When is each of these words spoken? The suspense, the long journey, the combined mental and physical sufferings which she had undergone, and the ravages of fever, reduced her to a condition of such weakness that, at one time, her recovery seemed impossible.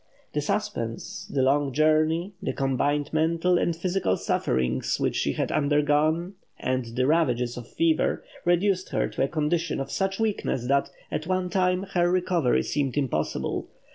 The 0.33 0.41
suspense, 0.41 1.27
the 1.31 1.43
long 1.43 1.73
journey, 1.73 2.33
the 2.41 2.53
combined 2.53 3.13
mental 3.13 3.59
and 3.59 3.75
physical 3.75 4.17
sufferings 4.17 4.99
which 4.99 5.15
she 5.15 5.33
had 5.33 5.51
undergone, 5.51 6.33
and 6.59 6.85
the 6.95 7.05
ravages 7.05 7.55
of 7.55 7.67
fever, 7.67 8.23
reduced 8.43 8.89
her 8.89 9.07
to 9.09 9.21
a 9.21 9.27
condition 9.27 9.79
of 9.79 9.91
such 9.91 10.19
weakness 10.19 10.65
that, 10.65 10.89
at 11.11 11.27
one 11.27 11.51
time, 11.51 11.83
her 11.93 12.09
recovery 12.09 12.63
seemed 12.63 12.97
impossible. 12.97 13.69